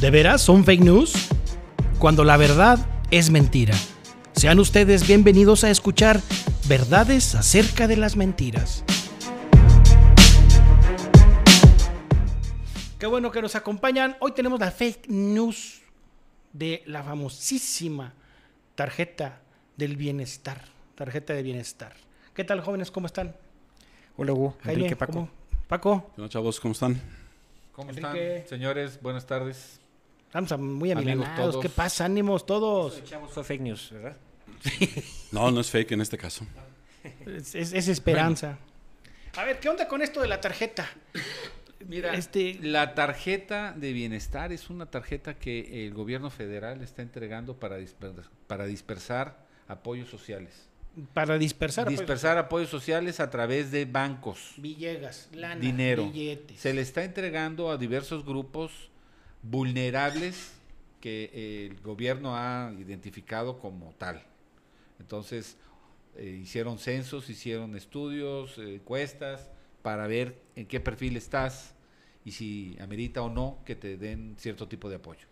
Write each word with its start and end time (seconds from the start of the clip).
¿De 0.00 0.10
veras 0.10 0.42
son 0.42 0.62
fake 0.64 0.82
news? 0.82 1.28
Cuando 1.98 2.22
la 2.22 2.36
verdad 2.36 2.78
es 3.10 3.30
mentira. 3.30 3.74
Sean 4.32 4.58
ustedes 4.58 5.06
bienvenidos 5.06 5.64
a 5.64 5.70
escuchar 5.70 6.20
verdades 6.68 7.34
acerca 7.34 7.88
de 7.88 7.96
las 7.96 8.14
mentiras. 8.14 8.84
Qué 12.98 13.06
bueno 13.06 13.30
que 13.30 13.40
nos 13.40 13.54
acompañan. 13.54 14.16
Hoy 14.20 14.32
tenemos 14.32 14.60
la 14.60 14.70
fake 14.70 15.08
news 15.08 15.80
de 16.52 16.82
la 16.84 17.02
famosísima 17.02 18.12
tarjeta 18.74 19.40
del 19.78 19.96
bienestar. 19.96 20.60
Tarjeta 20.94 21.32
de 21.32 21.42
bienestar. 21.42 21.94
¿Qué 22.34 22.44
tal, 22.44 22.60
jóvenes? 22.60 22.90
¿Cómo 22.90 23.06
están? 23.06 23.34
Hola, 24.18 24.32
Hugo. 24.34 24.56
Jaime, 24.62 24.80
Enrique, 24.82 24.96
Paco. 24.96 25.12
¿cómo? 25.12 25.30
Paco, 25.68 26.10
Hola 26.18 26.28
chavos, 26.28 26.60
¿cómo 26.60 26.72
están? 26.72 27.00
¿Cómo 27.72 27.90
Enrique. 27.90 28.36
están, 28.36 28.48
señores? 28.48 29.00
Buenas 29.00 29.26
tardes. 29.26 29.80
Estamos 30.26 30.52
a- 30.52 30.56
muy 30.56 30.90
Amigos. 30.92 31.58
¿Qué 31.62 31.68
pasa? 31.68 32.04
Ánimos 32.04 32.44
todos. 32.46 33.02
Chavos, 33.04 33.32
fue 33.32 33.44
fake 33.44 33.60
news, 33.62 33.90
¿verdad? 33.92 34.16
No, 35.32 35.50
no 35.50 35.60
es 35.60 35.70
fake 35.70 35.92
en 35.92 36.00
este 36.00 36.16
caso. 36.18 36.46
Es, 37.26 37.54
es- 37.54 37.72
es 37.72 37.88
esperanza. 37.88 38.58
A 39.36 39.44
ver, 39.44 39.60
¿qué 39.60 39.68
onda 39.68 39.86
con 39.86 40.02
esto 40.02 40.20
de 40.20 40.28
la 40.28 40.40
tarjeta? 40.40 40.88
Mira, 41.86 42.14
Este- 42.14 42.58
la 42.62 42.94
tarjeta 42.94 43.72
de 43.76 43.92
bienestar 43.92 44.52
es 44.52 44.70
una 44.70 44.86
tarjeta 44.86 45.34
que 45.34 45.86
el 45.86 45.94
gobierno 45.94 46.30
federal 46.30 46.82
está 46.82 47.02
entregando 47.02 47.58
para, 47.60 47.78
disper- 47.78 48.24
para 48.46 48.64
dispersar 48.66 49.36
apoyos 49.68 50.08
sociales. 50.08 50.68
Para 51.12 51.36
dispersar. 51.36 51.86
dispersar 51.88 52.38
apoyos 52.38 52.70
sociales 52.70 53.20
a 53.20 53.28
través 53.28 53.70
de 53.70 53.84
bancos. 53.84 54.54
Villegas, 54.56 55.28
lana, 55.32 55.60
dinero. 55.60 56.06
billetes. 56.10 56.58
Se 56.58 56.72
le 56.72 56.80
está 56.80 57.04
entregando 57.04 57.70
a 57.70 57.76
diversos 57.76 58.24
grupos 58.24 58.72
vulnerables 59.50 60.52
que 61.00 61.66
el 61.66 61.80
gobierno 61.80 62.36
ha 62.36 62.72
identificado 62.78 63.58
como 63.58 63.94
tal. 63.98 64.22
Entonces, 64.98 65.56
eh, 66.16 66.40
hicieron 66.42 66.78
censos, 66.78 67.28
hicieron 67.28 67.76
estudios, 67.76 68.58
eh, 68.58 68.76
encuestas, 68.76 69.48
para 69.82 70.06
ver 70.06 70.40
en 70.56 70.66
qué 70.66 70.80
perfil 70.80 71.16
estás 71.16 71.74
y 72.24 72.32
si 72.32 72.76
amerita 72.80 73.22
o 73.22 73.30
no 73.30 73.58
que 73.64 73.76
te 73.76 73.96
den 73.96 74.34
cierto 74.38 74.66
tipo 74.66 74.88
de 74.88 74.96
apoyo. 74.96 75.26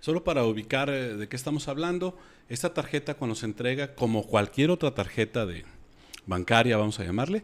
Solo 0.00 0.22
para 0.22 0.44
ubicar 0.44 0.90
eh, 0.90 1.16
de 1.16 1.28
qué 1.28 1.34
estamos 1.34 1.66
hablando, 1.66 2.16
esta 2.48 2.72
tarjeta 2.72 3.14
cuando 3.14 3.34
se 3.34 3.46
entrega, 3.46 3.94
como 3.94 4.24
cualquier 4.24 4.70
otra 4.70 4.94
tarjeta 4.94 5.46
de 5.46 5.64
bancaria, 6.26 6.76
vamos 6.76 7.00
a 7.00 7.04
llamarle, 7.04 7.42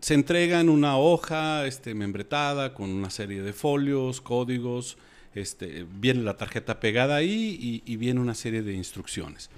se 0.00 0.14
entrega 0.14 0.60
en 0.60 0.68
una 0.68 0.96
hoja 0.98 1.66
este, 1.66 1.94
membretada 1.94 2.74
con 2.74 2.90
una 2.90 3.10
serie 3.10 3.42
de 3.42 3.52
folios, 3.52 4.20
códigos, 4.20 4.96
este, 5.34 5.84
viene 5.98 6.22
la 6.22 6.36
tarjeta 6.36 6.80
pegada 6.80 7.16
ahí 7.16 7.82
y, 7.86 7.92
y 7.92 7.96
viene 7.96 8.20
una 8.20 8.34
serie 8.34 8.62
de 8.62 8.74
instrucciones. 8.74 9.50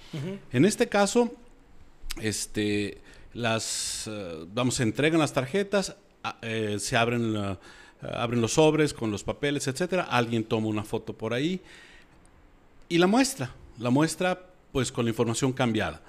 En 0.53 0.65
este 0.65 0.89
caso, 0.89 1.33
este, 2.21 2.99
las, 3.35 4.09
eh, 4.11 4.45
vamos, 4.53 4.75
se 4.77 4.83
entregan 4.83 5.21
las 5.21 5.33
tarjetas, 5.33 5.97
eh, 6.43 6.77
se 6.81 6.97
abren, 6.97 7.33
la- 7.35 7.59
abren 8.01 8.41
los 8.41 8.55
sobres 8.55 8.95
con 8.95 9.11
los 9.11 9.25
papeles, 9.25 9.67
etcétera. 9.69 10.03
Alguien 10.05 10.45
toma 10.45 10.69
una 10.69 10.85
foto 10.85 11.13
por 11.13 11.35
ahí 11.35 11.61
y 12.89 12.99
la 12.99 13.07
muestra. 13.07 13.51
La 13.79 13.91
muestra, 13.91 14.47
pues, 14.73 14.91
con 14.91 15.05
la 15.05 15.11
información 15.11 15.53
cambiada. 15.53 16.01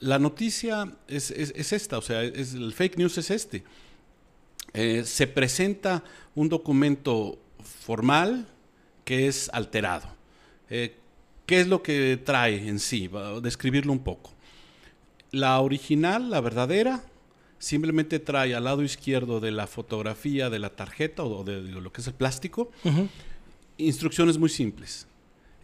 La 0.00 0.18
noticia 0.18 0.92
es, 1.08 1.30
es- 1.30 1.52
es 1.56 1.72
esta, 1.72 1.98
o 1.98 2.02
sea, 2.02 2.22
es, 2.22 2.54
el 2.54 2.72
fake 2.72 2.98
news 2.98 3.18
es 3.18 3.30
este. 3.30 3.64
Eh, 4.74 5.02
se 5.04 5.26
presenta 5.26 6.04
un 6.34 6.48
documento 6.48 7.38
formal 7.62 8.46
que 9.04 9.26
es 9.26 9.50
alterado. 9.52 10.06
Eh, 10.70 10.94
¿Qué 11.46 11.60
es 11.60 11.66
lo 11.66 11.82
que 11.82 12.20
trae 12.22 12.68
en 12.68 12.78
sí? 12.78 13.08
Va 13.08 13.28
a 13.36 13.40
describirlo 13.40 13.90
un 13.92 14.00
poco. 14.00 14.30
La 15.30 15.58
original, 15.60 16.30
la 16.30 16.40
verdadera, 16.42 17.02
simplemente 17.58 18.18
trae 18.18 18.54
al 18.54 18.64
lado 18.64 18.82
izquierdo 18.82 19.40
de 19.40 19.50
la 19.50 19.66
fotografía 19.66 20.48
de 20.50 20.58
la 20.58 20.70
tarjeta 20.70 21.24
o 21.24 21.42
de, 21.42 21.62
de 21.62 21.72
lo 21.80 21.90
que 21.92 22.02
es 22.02 22.06
el 22.06 22.14
plástico 22.14 22.70
instrucciones 23.78 24.38
muy 24.38 24.48
simples. 24.48 25.06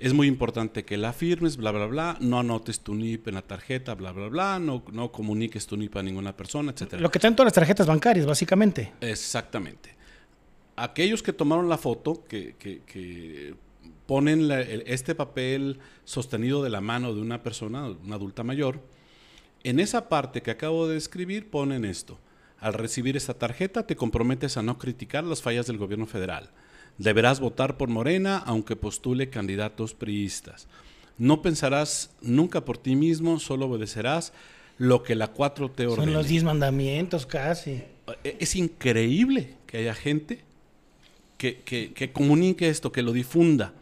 Es 0.00 0.12
muy 0.12 0.26
importante 0.26 0.84
que 0.84 0.96
la 0.96 1.12
firmes, 1.12 1.56
bla, 1.56 1.70
bla, 1.70 1.86
bla, 1.86 2.16
no 2.20 2.40
anotes 2.40 2.80
tu 2.80 2.94
NIP 2.94 3.28
en 3.28 3.34
la 3.34 3.42
tarjeta, 3.42 3.94
bla, 3.94 4.12
bla, 4.12 4.28
bla, 4.28 4.58
no, 4.58 4.82
no 4.92 5.12
comuniques 5.12 5.66
tu 5.66 5.76
NIP 5.76 5.96
a 5.96 6.02
ninguna 6.02 6.36
persona, 6.36 6.72
etcétera. 6.72 7.00
Lo 7.00 7.10
que 7.10 7.18
traen 7.20 7.36
todas 7.36 7.46
las 7.46 7.52
tarjetas 7.54 7.86
bancarias, 7.86 8.26
básicamente. 8.26 8.92
Exactamente. 9.00 9.94
Aquellos 10.76 11.22
que 11.22 11.32
tomaron 11.32 11.68
la 11.68 11.78
foto, 11.78 12.24
que, 12.28 12.56
que- 12.58 12.80
que 12.84 13.54
ponen 14.06 14.48
la- 14.48 14.60
el- 14.60 14.82
este 14.86 15.14
papel 15.14 15.78
sostenido 16.04 16.62
de 16.62 16.70
la 16.70 16.80
mano 16.80 17.14
de 17.14 17.20
una 17.20 17.42
persona, 17.42 17.86
una 17.86 18.16
adulta 18.16 18.42
mayor, 18.42 18.80
en 19.62 19.78
esa 19.80 20.08
parte 20.08 20.42
que 20.42 20.50
acabo 20.50 20.88
de 20.88 20.94
describir 20.94 21.48
ponen 21.50 21.84
esto. 21.84 22.18
Al 22.58 22.74
recibir 22.74 23.16
esta 23.16 23.34
tarjeta 23.34 23.86
te 23.86 23.94
comprometes 23.96 24.56
a 24.56 24.62
no 24.62 24.76
criticar 24.76 25.22
las 25.24 25.40
fallas 25.40 25.66
del 25.66 25.78
gobierno 25.78 26.06
federal. 26.06 26.50
Deberás 26.98 27.40
votar 27.40 27.76
por 27.76 27.88
Morena 27.88 28.38
aunque 28.38 28.76
postule 28.76 29.28
candidatos 29.30 29.94
priistas. 29.94 30.68
No 31.18 31.42
pensarás 31.42 32.10
nunca 32.22 32.64
por 32.64 32.78
ti 32.78 32.96
mismo, 32.96 33.38
solo 33.40 33.66
obedecerás 33.66 34.32
lo 34.78 35.02
que 35.02 35.14
la 35.14 35.32
4T 35.32 35.86
ordene. 35.86 35.94
Son 35.94 36.12
los 36.12 36.26
10 36.28 36.44
mandamientos 36.44 37.26
casi. 37.26 37.82
E- 38.24 38.36
Es 38.40 38.56
increíble 38.56 39.54
que 39.66 39.78
haya 39.78 39.94
gente 39.94 40.40
que, 41.38 41.60
que- 41.60 41.92
que 41.92 42.12
comunique 42.12 42.68
esto, 42.68 42.90
que 42.92 43.02
lo 43.02 43.12
difunda. 43.12 43.72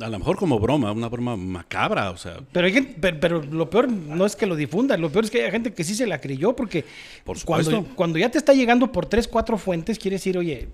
A 0.00 0.08
lo 0.08 0.18
mejor 0.18 0.36
como 0.36 0.58
broma, 0.58 0.90
una 0.92 1.08
broma 1.08 1.36
macabra, 1.36 2.10
o 2.10 2.16
sea, 2.16 2.38
Pero, 2.52 2.66
hay 2.66 2.72
gente- 2.72 2.96
pero, 3.00 3.20
pero 3.20 3.42
lo 3.42 3.70
peor 3.70 3.90
no 3.90 4.26
es 4.26 4.34
que 4.34 4.46
lo 4.46 4.56
difundan, 4.56 5.00
lo 5.00 5.10
peor 5.10 5.24
es 5.26 5.30
que 5.30 5.44
hay 5.44 5.50
gente 5.50 5.72
que 5.72 5.84
sí 5.84 5.94
se 5.94 6.06
la 6.06 6.20
creyó 6.20 6.56
porque 6.56 6.84
Por 7.24 7.42
cuando, 7.44 7.84
cuando 7.94 8.18
ya 8.18 8.30
te 8.30 8.38
está 8.38 8.52
llegando 8.54 8.90
por 8.90 9.06
tres, 9.06 9.28
cuatro 9.28 9.58
fuentes, 9.58 9.98
quiere 9.98 10.16
decir, 10.16 10.36
oye, 10.38 10.68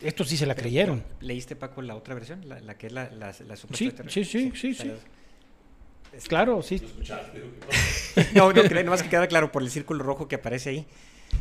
estos 0.00 0.28
sí 0.28 0.36
se 0.36 0.46
la 0.46 0.54
creyeron. 0.54 1.04
¿Leíste, 1.20 1.56
Paco, 1.56 1.82
la 1.82 1.94
otra 1.96 2.14
versión? 2.14 2.48
La, 2.48 2.60
la 2.60 2.76
que 2.76 2.86
es 2.88 2.92
la, 2.92 3.10
la, 3.10 3.34
la 3.46 3.56
supuesta 3.56 3.76
Sí, 3.76 3.90
tar- 3.90 4.10
sí, 4.10 4.24
sí, 4.24 4.52
sí, 4.54 4.74
Pero- 4.78 4.98
Claro, 6.28 6.62
sí. 6.62 6.80
No, 8.34 8.52
no 8.52 8.62
creo, 8.64 8.84
nomás 8.84 9.02
que 9.02 9.08
queda 9.08 9.26
claro 9.26 9.50
por 9.50 9.62
el 9.62 9.70
círculo 9.70 10.04
rojo 10.04 10.28
que 10.28 10.36
aparece 10.36 10.70
ahí. 10.70 10.86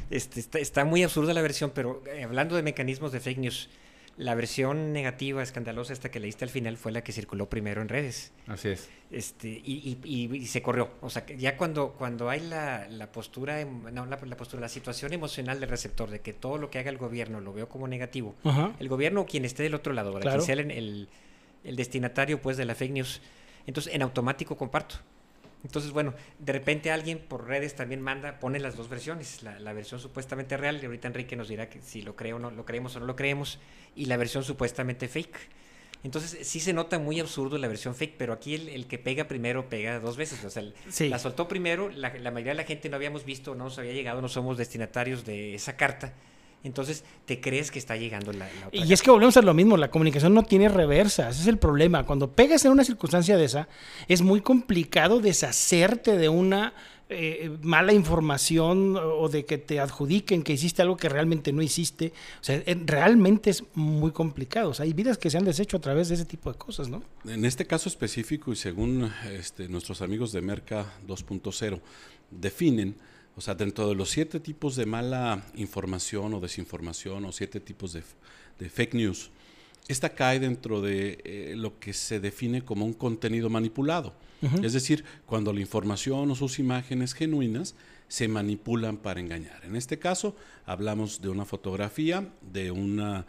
Este, 0.09 0.39
está, 0.39 0.59
está 0.59 0.85
muy 0.85 1.03
absurda 1.03 1.33
la 1.33 1.41
versión, 1.41 1.71
pero 1.75 2.01
eh, 2.07 2.23
hablando 2.23 2.55
de 2.55 2.63
mecanismos 2.63 3.11
de 3.11 3.19
fake 3.19 3.37
news, 3.39 3.69
la 4.17 4.35
versión 4.35 4.93
negativa, 4.93 5.41
escandalosa, 5.41 5.93
esta 5.93 6.11
que 6.11 6.19
leíste 6.19 6.43
al 6.45 6.49
final, 6.51 6.77
fue 6.77 6.91
la 6.91 7.03
que 7.03 7.11
circuló 7.11 7.49
primero 7.49 7.81
en 7.81 7.89
redes. 7.89 8.31
Así 8.47 8.69
es. 8.69 8.89
Este, 9.09 9.47
y, 9.49 9.99
y- 10.03 10.27
y- 10.31 10.35
y 10.37 10.45
se 10.47 10.61
corrió. 10.61 10.91
O 11.01 11.09
sea, 11.09 11.25
que 11.25 11.37
ya 11.37 11.57
cuando, 11.57 11.93
cuando 11.93 12.29
hay 12.29 12.41
la, 12.41 12.87
la 12.89 13.11
postura, 13.11 13.59
em- 13.61 13.83
no, 13.93 14.05
la, 14.05 14.19
la 14.23 14.37
postura, 14.37 14.61
la 14.61 14.69
situación 14.69 15.13
emocional 15.13 15.59
del 15.59 15.69
receptor 15.69 16.09
de 16.09 16.19
que 16.21 16.33
todo 16.33 16.57
lo 16.57 16.69
que 16.69 16.79
haga 16.79 16.89
el 16.89 16.97
gobierno 16.97 17.39
lo 17.41 17.51
veo 17.53 17.67
como 17.67 17.87
negativo, 17.87 18.35
Ajá. 18.43 18.73
el 18.79 18.89
gobierno 18.89 19.21
o 19.21 19.25
quien 19.25 19.43
esté 19.45 19.63
del 19.63 19.73
otro 19.75 19.93
lado. 19.93 20.11
Claro. 20.19 20.37
quien 20.37 20.41
sea 20.45 20.53
el, 20.63 20.71
el- 20.71 21.09
el 21.63 21.75
destinatario 21.75 22.41
pues 22.41 22.57
de 22.57 22.65
la 22.65 22.75
fake 22.75 22.91
news, 22.91 23.21
entonces 23.67 23.93
en 23.93 24.01
automático 24.01 24.55
comparto. 24.57 24.95
Entonces, 25.63 25.91
bueno, 25.91 26.13
de 26.39 26.53
repente 26.53 26.91
alguien 26.91 27.19
por 27.19 27.47
redes 27.47 27.75
también 27.75 28.01
manda, 28.01 28.39
pone 28.39 28.59
las 28.59 28.75
dos 28.75 28.89
versiones, 28.89 29.43
la, 29.43 29.59
la 29.59 29.73
versión 29.73 29.99
supuestamente 29.99 30.57
real, 30.57 30.79
y 30.81 30.85
ahorita 30.85 31.07
Enrique 31.07 31.35
nos 31.35 31.47
dirá 31.49 31.69
que 31.69 31.81
si 31.81 32.01
lo 32.01 32.15
creo 32.15 32.37
o 32.37 32.39
no, 32.39 32.49
lo 32.51 32.65
creemos 32.65 32.95
o 32.95 32.99
no 32.99 33.05
lo 33.05 33.15
creemos, 33.15 33.59
y 33.95 34.05
la 34.05 34.17
versión 34.17 34.43
supuestamente 34.43 35.07
fake. 35.07 35.37
Entonces, 36.03 36.47
sí 36.47 36.59
se 36.59 36.73
nota 36.73 36.97
muy 36.97 37.19
absurdo 37.19 37.59
la 37.59 37.67
versión 37.67 37.93
fake, 37.93 38.15
pero 38.17 38.33
aquí 38.33 38.55
el, 38.55 38.69
el 38.69 38.87
que 38.87 38.97
pega 38.97 39.27
primero 39.27 39.69
pega 39.69 39.99
dos 39.99 40.17
veces. 40.17 40.43
O 40.43 40.49
sea, 40.49 40.63
Sí. 40.89 41.09
la 41.09 41.19
soltó 41.19 41.47
primero, 41.47 41.89
la, 41.89 42.11
la 42.17 42.31
mayoría 42.31 42.53
de 42.53 42.57
la 42.57 42.63
gente 42.63 42.89
no 42.89 42.95
habíamos 42.95 43.23
visto, 43.23 43.53
no 43.53 43.65
nos 43.65 43.77
había 43.77 43.93
llegado, 43.93 44.19
no 44.19 44.27
somos 44.27 44.57
destinatarios 44.57 45.25
de 45.25 45.53
esa 45.53 45.77
carta. 45.77 46.13
Entonces, 46.63 47.03
te 47.25 47.41
crees 47.41 47.71
que 47.71 47.79
está 47.79 47.95
llegando 47.95 48.31
la, 48.33 48.45
la 48.59 48.67
otra 48.67 48.85
Y 48.85 48.93
es 48.93 49.01
que 49.01 49.09
volvemos 49.09 49.35
a 49.37 49.41
lo 49.41 49.53
mismo, 49.53 49.77
la 49.77 49.89
comunicación 49.89 50.33
no 50.33 50.43
tiene 50.43 50.69
reversa, 50.69 51.29
ese 51.29 51.41
es 51.41 51.47
el 51.47 51.57
problema. 51.57 52.05
Cuando 52.05 52.31
pegas 52.31 52.63
en 52.65 52.71
una 52.71 52.83
circunstancia 52.83 53.37
de 53.37 53.45
esa, 53.45 53.67
es 54.07 54.21
muy 54.21 54.41
complicado 54.41 55.19
deshacerte 55.19 56.17
de 56.17 56.29
una 56.29 56.73
eh, 57.13 57.51
mala 57.61 57.91
información 57.91 58.95
o 58.95 59.27
de 59.27 59.43
que 59.43 59.57
te 59.57 59.81
adjudiquen 59.81 60.43
que 60.43 60.53
hiciste 60.53 60.81
algo 60.81 60.95
que 60.95 61.09
realmente 61.09 61.51
no 61.51 61.61
hiciste. 61.61 62.13
O 62.39 62.43
sea, 62.43 62.63
realmente 62.85 63.49
es 63.49 63.65
muy 63.73 64.11
complicado. 64.11 64.69
O 64.69 64.73
sea, 64.73 64.85
hay 64.85 64.93
vidas 64.93 65.17
que 65.17 65.29
se 65.29 65.37
han 65.37 65.43
deshecho 65.43 65.75
a 65.75 65.81
través 65.81 66.07
de 66.07 66.15
ese 66.15 66.23
tipo 66.23 66.49
de 66.49 66.57
cosas, 66.57 66.87
¿no? 66.87 67.03
En 67.25 67.43
este 67.43 67.67
caso 67.67 67.89
específico 67.89 68.53
y 68.53 68.55
según 68.55 69.11
este, 69.29 69.67
nuestros 69.67 70.01
amigos 70.01 70.31
de 70.31 70.41
Merca 70.41 70.85
2.0 71.05 71.81
definen, 72.31 72.95
o 73.35 73.41
sea, 73.41 73.55
dentro 73.55 73.87
de 73.87 73.95
los 73.95 74.09
siete 74.09 74.39
tipos 74.39 74.75
de 74.75 74.85
mala 74.85 75.43
información 75.55 76.33
o 76.33 76.39
desinformación 76.39 77.25
o 77.25 77.31
siete 77.31 77.59
tipos 77.59 77.93
de, 77.93 78.03
de 78.59 78.69
fake 78.69 78.93
news, 78.95 79.31
esta 79.87 80.09
cae 80.09 80.39
dentro 80.39 80.81
de 80.81 81.19
eh, 81.23 81.53
lo 81.57 81.79
que 81.79 81.93
se 81.93 82.19
define 82.19 82.63
como 82.63 82.85
un 82.85 82.93
contenido 82.93 83.49
manipulado. 83.49 84.13
Es 84.63 84.73
decir, 84.73 85.05
cuando 85.27 85.53
la 85.53 85.59
información 85.59 86.31
o 86.31 86.35
sus 86.35 86.57
imágenes 86.57 87.13
genuinas 87.13 87.75
se 88.07 88.27
manipulan 88.27 88.97
para 88.97 89.19
engañar. 89.19 89.63
En 89.63 89.75
este 89.75 89.99
caso, 89.99 90.35
hablamos 90.65 91.21
de 91.21 91.29
una 91.29 91.45
fotografía, 91.45 92.27
de 92.41 92.71
una, 92.71 93.27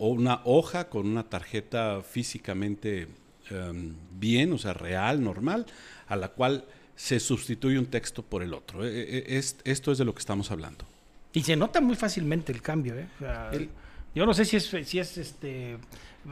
uh, 0.00 0.04
una 0.04 0.40
hoja 0.44 0.88
con 0.88 1.06
una 1.06 1.28
tarjeta 1.28 2.02
físicamente 2.02 3.06
um, 3.52 3.94
bien, 4.18 4.52
o 4.52 4.58
sea, 4.58 4.72
real, 4.72 5.22
normal, 5.22 5.64
a 6.08 6.16
la 6.16 6.28
cual 6.28 6.64
se 6.98 7.20
sustituye 7.20 7.78
un 7.78 7.86
texto 7.86 8.24
por 8.24 8.42
el 8.42 8.52
otro. 8.52 8.84
E, 8.84 8.90
e, 8.90 9.38
es, 9.38 9.56
esto 9.62 9.92
es 9.92 9.98
de 9.98 10.04
lo 10.04 10.12
que 10.14 10.18
estamos 10.18 10.50
hablando. 10.50 10.84
Y 11.32 11.44
se 11.44 11.54
nota 11.54 11.80
muy 11.80 11.94
fácilmente 11.94 12.50
el 12.50 12.60
cambio. 12.60 12.98
¿eh? 12.98 13.06
O 13.14 13.18
sea, 13.20 13.50
el, 13.52 13.68
yo 14.16 14.26
no 14.26 14.34
sé 14.34 14.44
si 14.44 14.56
es, 14.56 14.64
si 14.82 14.98
es 14.98 15.16
este 15.16 15.78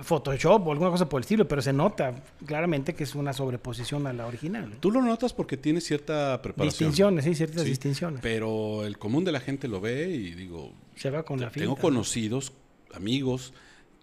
Photoshop 0.02 0.66
o 0.66 0.72
alguna 0.72 0.90
cosa 0.90 1.08
por 1.08 1.20
el 1.20 1.22
estilo, 1.22 1.46
pero 1.46 1.62
se 1.62 1.72
nota 1.72 2.16
claramente 2.44 2.96
que 2.96 3.04
es 3.04 3.14
una 3.14 3.32
sobreposición 3.32 4.08
a 4.08 4.12
la 4.12 4.26
original. 4.26 4.72
Tú 4.80 4.90
lo 4.90 5.00
notas 5.02 5.32
porque 5.32 5.56
tiene 5.56 5.80
cierta 5.80 6.42
preparación. 6.42 6.90
Distinciones, 6.90 7.24
sí, 7.24 7.36
ciertas 7.36 7.62
sí, 7.62 7.68
distinciones. 7.68 8.20
Pero 8.20 8.84
el 8.84 8.98
común 8.98 9.24
de 9.24 9.30
la 9.30 9.38
gente 9.38 9.68
lo 9.68 9.80
ve 9.80 10.08
y 10.08 10.34
digo... 10.34 10.72
Se 10.96 11.10
va 11.10 11.22
con 11.22 11.40
la 11.40 11.50
Tengo 11.50 11.76
finta, 11.76 11.80
conocidos, 11.80 12.52
amigos, 12.92 13.54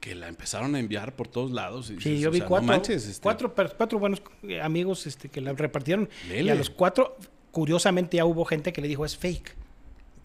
que 0.03 0.15
la 0.15 0.27
empezaron 0.27 0.75
a 0.75 0.79
enviar 0.79 1.15
por 1.15 1.29
todos 1.29 1.51
lados. 1.51 1.85
Y 1.89 1.93
Sí, 2.01 2.09
dices, 2.09 2.19
yo 2.19 2.27
o 2.27 2.31
vi 2.33 2.41
no 2.41 2.47
cuatro, 2.47 2.67
manches, 2.67 3.05
este, 3.07 3.23
cuatro, 3.23 3.53
cuatro 3.55 3.99
buenos 3.99 4.21
amigos 4.61 5.07
este, 5.07 5.29
que 5.29 5.39
la 5.39 5.53
repartieron. 5.53 6.09
Y 6.29 6.49
a 6.49 6.55
los 6.55 6.69
cuatro, 6.69 7.15
curiosamente, 7.51 8.17
ya 8.17 8.25
hubo 8.25 8.43
gente 8.43 8.73
que 8.73 8.81
le 8.81 8.89
dijo 8.89 9.05
es 9.05 9.15
fake. 9.15 9.55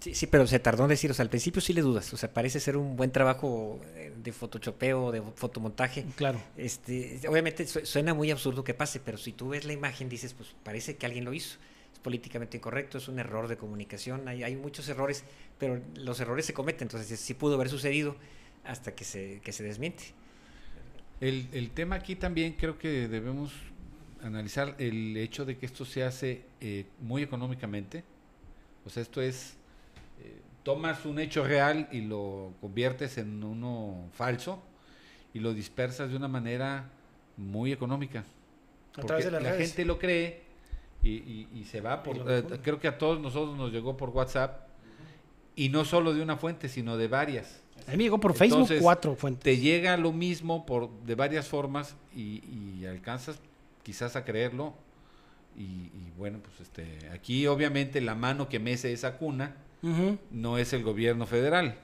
Sí, 0.00 0.14
sí, 0.16 0.26
pero 0.26 0.48
se 0.48 0.58
tardó 0.58 0.82
en 0.82 0.88
decir, 0.88 1.12
o 1.12 1.14
sea, 1.14 1.22
al 1.22 1.30
principio 1.30 1.60
sí 1.60 1.72
le 1.72 1.82
dudas, 1.82 2.12
o 2.12 2.16
sea, 2.16 2.32
parece 2.32 2.58
ser 2.58 2.76
un 2.76 2.96
buen 2.96 3.12
trabajo 3.12 3.80
eh, 3.94 4.12
de 4.16 4.32
photoshopeo, 4.32 5.12
de 5.12 5.22
fotomontaje. 5.36 6.04
Claro. 6.16 6.40
Este, 6.56 7.20
obviamente 7.28 7.64
su- 7.66 7.86
suena 7.86 8.14
muy 8.14 8.32
absurdo 8.32 8.64
que 8.64 8.74
pase, 8.74 8.98
pero 8.98 9.16
si 9.16 9.32
tú 9.32 9.50
ves 9.50 9.64
la 9.64 9.72
imagen 9.72 10.08
dices, 10.08 10.34
pues 10.34 10.54
parece 10.64 10.96
que 10.96 11.06
alguien 11.06 11.24
lo 11.24 11.32
hizo. 11.32 11.58
Es 11.92 11.98
políticamente 12.00 12.56
incorrecto, 12.56 12.98
es 12.98 13.06
un 13.08 13.18
error 13.20 13.46
de 13.48 13.56
comunicación, 13.56 14.26
hay, 14.28 14.42
hay 14.44 14.56
muchos 14.56 14.88
errores, 14.88 15.22
pero 15.58 15.80
los 15.96 16.18
errores 16.20 16.46
se 16.46 16.52
cometen, 16.52 16.86
entonces 16.86 17.18
sí 17.20 17.34
pudo 17.34 17.54
haber 17.54 17.68
sucedido 17.68 18.14
hasta 18.68 18.94
que 18.94 19.04
se, 19.04 19.40
que 19.42 19.52
se 19.52 19.64
desmiente. 19.64 20.04
El, 21.20 21.48
el 21.52 21.70
tema 21.70 21.96
aquí 21.96 22.14
también 22.14 22.52
creo 22.52 22.78
que 22.78 23.08
debemos 23.08 23.52
analizar 24.22 24.74
el 24.78 25.16
hecho 25.16 25.44
de 25.44 25.56
que 25.58 25.66
esto 25.66 25.84
se 25.84 26.04
hace 26.04 26.44
eh, 26.60 26.84
muy 27.00 27.22
económicamente. 27.22 28.04
O 28.84 28.90
sea, 28.90 29.02
esto 29.02 29.20
es, 29.20 29.54
eh, 30.22 30.36
tomas 30.62 31.04
un 31.06 31.18
hecho 31.18 31.44
real 31.44 31.88
y 31.92 32.02
lo 32.02 32.52
conviertes 32.60 33.18
en 33.18 33.42
uno 33.42 34.08
falso 34.12 34.62
y 35.34 35.40
lo 35.40 35.52
dispersas 35.54 36.10
de 36.10 36.16
una 36.16 36.28
manera 36.28 36.88
muy 37.36 37.72
económica. 37.72 38.24
A 38.96 39.00
través 39.02 39.24
de 39.26 39.30
las 39.30 39.42
la 39.42 39.50
redes. 39.52 39.68
gente 39.68 39.84
lo 39.84 39.98
cree 39.98 40.42
y, 41.02 41.10
y- 41.10 41.48
y 41.54 41.64
se 41.64 41.80
va 41.80 42.02
por... 42.02 42.16
Eh, 42.28 42.42
creo 42.62 42.80
que 42.80 42.88
a 42.88 42.98
todos 42.98 43.20
nosotros 43.20 43.56
nos 43.56 43.72
llegó 43.72 43.96
por 43.96 44.10
WhatsApp 44.10 44.66
y 45.54 45.68
no 45.68 45.84
solo 45.84 46.14
de 46.14 46.22
una 46.22 46.36
fuente, 46.36 46.68
sino 46.68 46.96
de 46.96 47.08
varias. 47.08 47.60
A 47.86 47.90
mí 47.92 47.96
me 47.98 48.02
llegó 48.04 48.18
por 48.20 48.34
Facebook 48.34 48.60
Entonces, 48.62 48.82
cuatro 48.82 49.14
fuentes. 49.16 49.44
Te 49.44 49.56
llega 49.58 49.96
lo 49.96 50.12
mismo 50.12 50.66
por 50.66 50.90
de 51.04 51.14
varias 51.14 51.46
formas 51.46 51.94
y, 52.14 52.42
y 52.80 52.86
alcanzas 52.86 53.38
quizás 53.82 54.16
a 54.16 54.24
creerlo. 54.24 54.74
Y, 55.56 55.62
y 55.62 56.12
bueno, 56.16 56.38
pues 56.42 56.60
este, 56.60 57.08
aquí 57.10 57.46
obviamente 57.46 58.00
la 58.00 58.14
mano 58.14 58.48
que 58.48 58.58
mece 58.58 58.92
esa 58.92 59.16
cuna 59.16 59.56
no 60.30 60.58
es 60.58 60.72
el 60.72 60.82
gobierno 60.82 61.26
federal. 61.26 61.76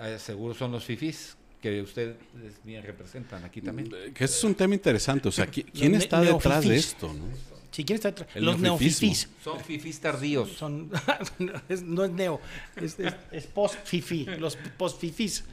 Eh, 0.00 0.16
seguro 0.18 0.54
son 0.54 0.72
los 0.72 0.84
FIFIs 0.84 1.36
que 1.60 1.82
ustedes 1.82 2.16
bien 2.64 2.84
representan 2.84 3.44
aquí 3.44 3.60
también. 3.60 3.90
Eh, 3.92 4.12
Que 4.14 4.24
ese 4.24 4.36
es 4.38 4.44
un 4.44 4.54
tema 4.54 4.74
interesante. 4.74 5.28
O 5.28 5.32
sea, 5.32 5.46
¿qui- 5.50 5.64
¿quién 5.72 5.92
ne- 5.92 5.98
está 5.98 6.20
detrás 6.20 6.64
de 6.64 6.76
esto? 6.76 7.12
no? 7.12 7.24
Si 7.70 7.84
quieres, 7.84 8.04
estar 8.04 8.26
El 8.34 8.44
los 8.46 8.58
neofifís. 8.58 9.28
Son 9.44 9.60
FIFIs 9.60 10.00
tardíos. 10.00 10.50
Son, 10.52 10.90
no 11.84 12.04
es 12.04 12.10
neo, 12.12 12.40
es, 12.76 12.98
es, 12.98 13.14
es 13.30 13.46
post-fifi, 13.46 14.24
los 14.38 14.56
post-fifís. 14.76 15.44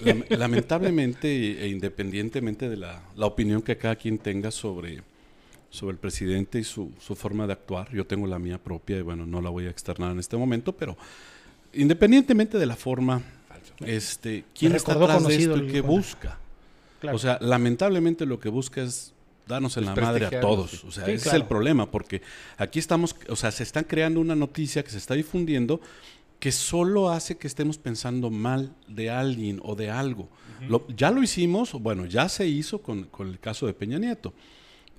Lam- 0.00 0.24
Lamentablemente 0.30 1.62
e 1.64 1.68
independientemente 1.68 2.68
de 2.68 2.76
la, 2.76 3.02
la 3.16 3.26
opinión 3.26 3.62
que 3.62 3.76
cada 3.76 3.94
quien 3.96 4.18
tenga 4.18 4.50
sobre, 4.50 5.02
sobre 5.70 5.92
el 5.92 5.98
presidente 5.98 6.58
y 6.58 6.64
su, 6.64 6.90
su 7.00 7.14
forma 7.14 7.46
de 7.46 7.52
actuar, 7.52 7.92
yo 7.92 8.04
tengo 8.04 8.26
la 8.26 8.38
mía 8.40 8.58
propia 8.58 8.98
y 8.98 9.02
bueno, 9.02 9.24
no 9.24 9.40
la 9.40 9.50
voy 9.50 9.66
a 9.66 9.70
externar 9.70 10.10
en 10.12 10.18
este 10.18 10.36
momento, 10.36 10.72
pero 10.72 10.96
independientemente 11.74 12.58
de 12.58 12.66
la 12.66 12.74
forma, 12.76 13.22
este, 13.86 14.44
¿quién 14.58 14.74
está 14.74 14.92
atrás 14.94 15.08
de 15.18 15.22
conocido 15.24 15.54
esto 15.54 15.66
y 15.68 15.70
qué 15.72 15.80
busca? 15.80 16.38
Claro. 17.00 17.16
O 17.16 17.18
sea, 17.20 17.38
lamentablemente 17.40 18.26
lo 18.26 18.40
que 18.40 18.48
busca 18.48 18.82
es 18.82 19.12
darnos 19.46 19.76
en 19.76 19.84
la 19.86 19.94
madre 19.94 20.26
a 20.26 20.40
todos. 20.40 20.84
O 20.84 20.90
sea, 20.92 21.04
Sí, 21.06 21.12
ese 21.12 21.28
es 21.28 21.34
el 21.34 21.44
problema, 21.46 21.90
porque 21.90 22.22
aquí 22.58 22.78
estamos, 22.78 23.14
o 23.28 23.36
sea, 23.36 23.50
se 23.50 23.62
está 23.62 23.82
creando 23.84 24.20
una 24.20 24.34
noticia 24.36 24.82
que 24.82 24.90
se 24.90 24.98
está 24.98 25.14
difundiendo 25.14 25.80
que 26.38 26.50
solo 26.52 27.10
hace 27.10 27.36
que 27.38 27.46
estemos 27.46 27.78
pensando 27.78 28.28
mal 28.30 28.72
de 28.88 29.10
alguien 29.10 29.60
o 29.62 29.76
de 29.76 29.90
algo. 29.90 30.28
Lo- 30.68 30.86
ya 30.88 31.10
lo 31.10 31.22
hicimos, 31.22 31.72
bueno, 31.72 32.04
ya 32.06 32.28
se 32.28 32.46
hizo 32.46 32.82
con, 32.82 33.04
con 33.04 33.28
el 33.28 33.38
caso 33.38 33.66
de 33.66 33.74
Peña 33.74 33.98
Nieto. 33.98 34.32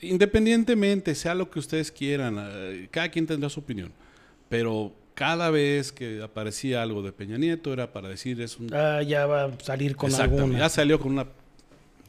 Independientemente, 0.01 1.15
sea 1.15 1.33
lo 1.35 1.49
que 1.49 1.59
ustedes 1.59 1.91
quieran, 1.91 2.37
eh, 2.39 2.87
cada 2.91 3.09
quien 3.09 3.25
tendrá 3.25 3.49
su 3.49 3.61
opinión, 3.61 3.91
pero 4.49 4.93
cada 5.15 5.49
vez 5.49 5.91
que 5.91 6.21
aparecía 6.21 6.81
algo 6.81 7.01
de 7.01 7.11
Peña 7.11 7.37
Nieto 7.37 7.71
era 7.73 7.91
para 7.93 8.09
decir 8.09 8.39
es 8.41 8.57
un... 8.57 8.73
Ah, 8.73 9.01
ya 9.01 9.25
va 9.25 9.45
a 9.45 9.59
salir 9.61 9.95
con 9.95 10.13
alguna 10.13 10.57
ya 10.59 10.69
salió 10.69 10.99
con 10.99 11.13
una 11.13 11.27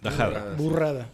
tajada. 0.02 0.54
burrada. 0.56 1.08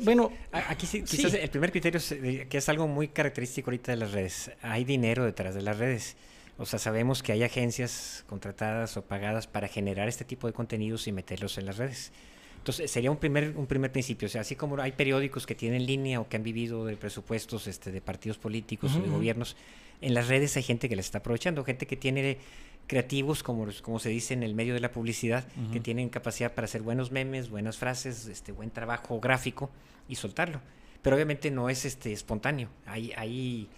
Bueno, 0.00 0.32
Aquí 0.52 0.86
sí, 0.86 1.02
Sí. 1.06 1.16
quizás 1.18 1.34
el 1.34 1.50
primer 1.50 1.70
criterio 1.70 1.98
es, 1.98 2.12
eh, 2.12 2.46
que 2.48 2.58
es 2.58 2.68
algo 2.68 2.88
muy 2.88 3.08
característico 3.08 3.70
ahorita 3.70 3.92
de 3.92 3.98
las 3.98 4.12
redes. 4.12 4.50
Hay 4.62 4.84
dinero 4.84 5.24
detrás 5.24 5.54
de 5.54 5.62
las 5.62 5.78
redes. 5.78 6.16
O 6.58 6.66
sea, 6.66 6.78
sabemos 6.78 7.22
que 7.22 7.32
hay 7.32 7.42
agencias 7.42 8.24
contratadas 8.26 8.96
o 8.96 9.02
pagadas 9.02 9.46
para 9.46 9.68
generar 9.68 10.08
este 10.08 10.24
tipo 10.24 10.46
de 10.46 10.52
contenidos 10.52 11.06
y 11.08 11.12
meterlos 11.12 11.58
en 11.58 11.66
las 11.66 11.76
redes. 11.78 12.12
Entonces, 12.58 12.90
sería 12.90 13.10
un 13.10 13.16
primer, 13.16 13.56
un 13.56 13.66
primer 13.66 13.90
principio. 13.90 14.26
O 14.26 14.28
sea, 14.28 14.42
así 14.42 14.54
como 14.54 14.80
hay 14.80 14.92
periódicos 14.92 15.46
que 15.46 15.54
tienen 15.54 15.84
línea 15.84 16.20
o 16.20 16.28
que 16.28 16.36
han 16.36 16.42
vivido 16.42 16.84
de 16.84 16.96
presupuestos 16.96 17.66
este, 17.66 17.90
de 17.90 18.00
partidos 18.00 18.38
políticos 18.38 18.94
o 18.94 19.00
de 19.00 19.08
gobiernos, 19.08 19.56
en 20.00 20.14
las 20.14 20.28
redes 20.28 20.56
hay 20.56 20.62
gente 20.62 20.88
que 20.88 20.94
las 20.96 21.06
está 21.06 21.18
aprovechando, 21.18 21.64
gente 21.64 21.86
que 21.86 21.96
tiene 21.96 22.38
creativos, 22.86 23.42
como, 23.42 23.66
como 23.82 23.98
se 23.98 24.08
dice 24.10 24.34
en 24.34 24.42
el 24.42 24.54
medio 24.54 24.74
de 24.74 24.80
la 24.80 24.92
publicidad, 24.92 25.44
que 25.72 25.80
tienen 25.80 26.08
capacidad 26.08 26.52
para 26.52 26.66
hacer 26.66 26.82
buenos 26.82 27.10
memes, 27.10 27.48
buenas 27.50 27.76
frases, 27.78 28.26
este 28.26 28.52
buen 28.52 28.70
trabajo 28.70 29.18
gráfico 29.20 29.70
y 30.08 30.16
soltarlo. 30.16 30.60
Pero 31.00 31.16
obviamente 31.16 31.50
no 31.50 31.68
es 31.70 31.84
este 31.84 32.12
espontáneo. 32.12 32.68
Hay, 32.86 33.12
hay, 33.16 33.68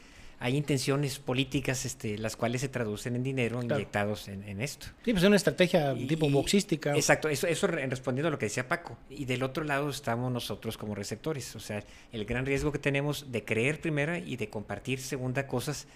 hay 0.40 0.56
intenciones 0.56 1.18
políticas 1.18 1.86
este, 1.86 2.18
las 2.18 2.36
cuales 2.36 2.60
se 2.60 2.68
traducen 2.68 3.14
en 3.16 3.22
dinero 3.22 3.60
Claro. 3.60 3.76
inyectados 3.76 4.28
en, 4.28 4.42
en 4.48 4.60
esto. 4.60 4.86
sí, 5.04 5.12
pues 5.12 5.22
es 5.22 5.26
una 5.28 5.36
estrategia 5.36 5.94
Y- 5.94 6.06
tipo 6.06 6.28
boxística. 6.28 6.94
Exacto, 6.94 7.29
eso, 7.29 7.46
eso 7.46 7.67
re- 7.67 7.86
respondiendo 7.86 8.29
a 8.29 8.31
lo 8.31 8.38
que 8.38 8.46
decía 8.46 8.69
Paco. 8.69 8.98
Y 9.08 9.24
del 9.26 9.43
otro 9.43 9.64
lado 9.64 9.88
estamos 9.88 10.31
nosotros 10.32 10.76
como 10.76 10.94
receptores. 10.94 11.55
O 11.56 11.60
sea, 11.60 11.82
el 12.12 12.24
gran 12.26 12.44
riesgo 12.44 12.72
que 12.72 12.79
tenemos 12.79 13.31
de 13.32 13.44
creer 13.44 13.81
primera 13.81 14.19
y 14.19 14.36
de 14.36 14.50
compartir 14.50 15.00
segunda 15.00 15.46
cosas 15.46 15.86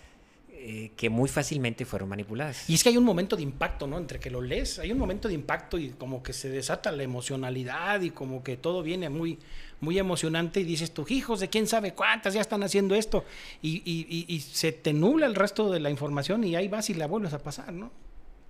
eh, 0.61 0.91
que 0.97 1.09
muy 1.11 1.29
fácilmente 1.29 1.85
fueron 1.85 2.09
manipuladas. 2.09 2.69
Y 2.69 2.75
es 2.75 2.83
que 2.83 2.89
hay 2.91 2.97
un 2.97 3.05
momento 3.05 3.37
de 3.37 3.43
impacto, 3.43 3.87
¿no? 3.87 3.97
Entre 3.99 4.19
que 4.19 4.31
lo 4.31 4.41
lees, 4.43 4.79
hay 4.79 4.91
un 4.93 4.99
momento 4.99 5.29
de 5.29 5.35
impacto 5.35 5.79
y 5.79 5.91
como 5.91 6.23
que 6.23 6.33
se 6.33 6.49
desata 6.51 6.91
la 6.93 7.03
emocionalidad 7.05 8.01
y 8.03 8.11
como 8.11 8.43
que 8.43 8.57
todo 8.57 8.83
viene 8.83 9.09
muy, 9.09 9.39
muy 9.81 9.99
emocionante 9.99 10.61
y 10.61 10.65
dices 10.65 10.93
tú, 10.93 11.07
hijos 11.09 11.41
de 11.41 11.49
quién 11.49 11.67
sabe 11.67 11.95
cuántas 11.95 12.35
ya 12.35 12.41
están 12.41 12.63
haciendo 12.63 12.95
esto 12.95 13.25
y, 13.63 13.83
y- 13.85 14.07
y- 14.09 14.35
y 14.35 14.41
se 14.41 14.73
te 14.73 14.93
nubla 14.93 15.27
el 15.27 15.35
resto 15.35 15.71
de 15.71 15.81
la 15.81 15.91
información 15.91 16.43
y 16.45 16.57
ahí 16.57 16.69
vas 16.69 16.91
y 16.91 16.95
la 16.95 17.07
vuelves 17.07 17.33
a 17.33 17.39
pasar, 17.43 17.73
¿no? 17.73 17.91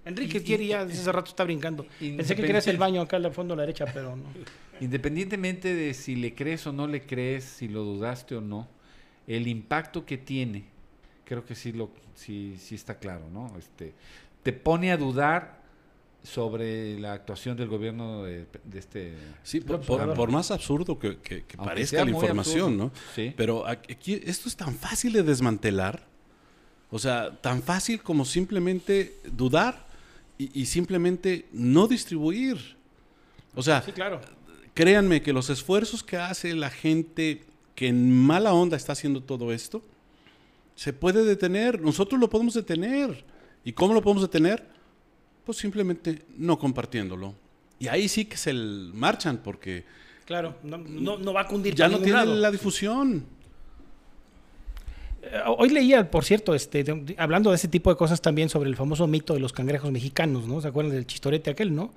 Enrique 0.05 0.43
quiere 0.43 0.67
ya 0.67 0.87
desde 0.87 1.03
hace 1.03 1.13
rato 1.13 1.29
está 1.31 1.45
brincando. 1.45 1.85
Pensé 2.01 2.35
que 2.35 2.41
querías 2.43 2.67
el 2.69 2.79
baño 2.79 3.03
acá 3.03 3.17
al 3.19 3.31
fondo 3.33 3.53
a 3.53 3.57
la 3.59 3.63
derecha, 3.65 3.85
pero 3.93 4.17
no. 4.17 4.25
Independientemente 4.81 5.75
de 5.75 5.93
si 5.93 6.17
le 6.17 6.35
crees 6.35 6.67
o 6.67 6.73
no 6.73 6.87
le 6.87 7.03
crees, 7.03 7.45
si 7.45 7.69
lo 7.69 7.83
dudaste 7.85 8.35
o 8.37 8.41
no, 8.41 8.67
el 9.27 9.47
impacto 9.49 10.07
que 10.07 10.17
tiene, 10.17 10.65
creo 11.29 11.45
que 11.45 11.55
sí 11.55 11.73
lo 11.73 11.91
sí, 12.15 12.57
sí 12.59 12.75
está 12.75 12.99
claro, 12.99 13.29
¿no? 13.31 13.53
Este 13.59 13.93
te 14.43 14.53
pone 14.55 14.91
a 14.91 14.97
dudar 14.97 15.59
sobre 16.23 16.99
la 16.99 17.13
actuación 17.13 17.57
del 17.57 17.69
gobierno 17.69 18.25
de, 18.25 18.47
de 18.65 18.79
este 18.79 19.15
Sí, 19.43 19.61
por, 19.61 20.31
más 20.31 20.51
absurdo 20.51 20.99
que, 20.99 21.19
que- 21.19 21.45
que 21.45 21.57
Aunque 21.59 21.69
parezca 21.75 22.05
la 22.05 22.11
información, 22.11 22.73
absurdo. 22.73 22.85
¿no? 22.87 22.93
Sí. 23.15 23.33
Pero 23.37 23.67
aquí 23.67 24.21
esto 24.25 24.49
es 24.49 24.57
tan 24.57 24.75
fácil 24.75 25.13
de 25.13 25.23
desmantelar, 25.23 26.07
o 26.91 26.99
sea, 26.99 27.31
tan 27.41 27.63
fácil 27.63 28.03
como 28.03 28.25
simplemente 28.25 29.21
dudar 29.33 29.87
y, 30.39 30.63
y 30.63 30.67
simplemente 30.67 31.47
no 31.53 31.87
distribuir. 31.87 32.77
O 33.55 33.63
sea, 33.63 33.83
Sí, 33.83 33.93
claro. 33.93 34.21
créanme 34.75 35.23
que 35.23 35.33
los 35.33 35.51
esfuerzos 35.51 36.03
que 36.03 36.17
hace 36.17 36.55
la 36.55 36.71
gente 36.71 37.45
que 37.75 37.87
en 37.89 38.11
mala 38.13 38.53
onda 38.55 38.77
está 38.77 38.93
haciendo 38.93 39.23
todo 39.23 39.53
esto, 39.53 39.83
se 40.79 40.93
puede 40.93 41.25
detener, 41.25 41.81
nosotros 41.81 42.21
lo 42.21 42.31
podemos 42.31 42.55
detener. 42.55 43.25
¿Y 43.65 43.73
cómo 43.73 43.95
lo 43.95 44.01
podemos 44.01 44.23
detener? 44.23 44.65
Pues 45.45 45.59
simplemente 45.59 46.25
no 46.37 46.57
compartiéndolo. 46.57 47.35
Y 47.81 47.89
ahí 47.89 48.09
sí 48.09 48.27
que 48.27 48.37
se 48.37 48.53
marchan 48.55 49.39
porque 49.43 49.85
Claro, 50.25 50.57
no, 50.63 50.79
no, 50.79 51.19
no 51.19 51.33
va 51.33 51.41
a 51.41 51.47
cundir 51.49 51.75
ya 51.75 51.89
no 51.89 51.99
tiene 51.99 52.13
lado. 52.13 52.33
la 52.37 52.53
difusión. 52.53 53.27
Eh, 55.33 55.43
Hoy 55.57 55.71
leía, 55.71 56.11
por 56.11 56.25
cierto, 56.25 56.55
este, 56.55 56.85
hablando 57.17 57.51
de 57.51 57.57
ese 57.57 57.69
tipo 57.69 57.91
de 57.91 57.97
cosas 57.97 58.21
también 58.21 58.49
sobre 58.49 58.69
el 58.69 58.77
famoso 58.77 59.07
mito 59.07 59.35
de 59.35 59.41
los 59.41 59.53
cangrejos 59.53 59.91
mexicanos, 59.91 60.47
¿no? 60.47 60.61
¿Se 60.61 60.69
acuerdan 60.69 60.95
del 60.95 61.07
chistorete 61.07 61.51
aquel, 61.51 61.75
no? 61.75 61.93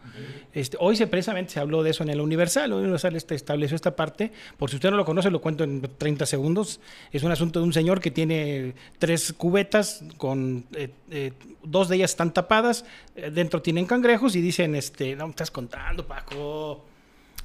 Este, 0.54 0.78
hoy 0.80 0.96
se 0.96 1.08
precisamente 1.08 1.54
se 1.54 1.60
habló 1.60 1.84
de 1.84 1.92
eso 1.92 2.04
en 2.04 2.10
el 2.10 2.22
Universal. 2.22 2.72
El 2.72 2.80
Universal 2.80 3.16
este, 3.16 3.36
estableció 3.36 3.76
esta 3.76 3.96
parte. 3.96 4.32
Por 4.58 4.70
si 4.70 4.76
usted 4.78 4.92
no 4.92 4.98
lo 4.98 5.06
conoce, 5.06 5.32
lo 5.32 5.42
cuento 5.42 5.64
en 5.64 5.82
30 5.82 6.26
segundos. 6.26 6.80
Es 7.12 7.24
un 7.24 7.32
asunto 7.32 7.60
de 7.60 7.66
un 7.66 7.74
señor 7.74 8.02
que 8.02 8.12
tiene 8.12 8.74
tres 9.00 9.34
cubetas 9.34 10.04
con 10.18 10.66
eh, 10.76 10.90
eh, 11.10 11.34
dos 11.64 11.90
de 11.90 11.98
ellas 11.98 12.12
están 12.12 12.34
tapadas, 12.34 12.86
dentro 13.16 13.62
tienen 13.62 13.86
cangrejos 13.86 14.36
y 14.36 14.42
dicen, 14.42 14.76
este, 14.76 15.16
no 15.16 15.28
me 15.28 15.32
estás 15.32 15.52
contando, 15.52 16.06
Paco. 16.06 16.91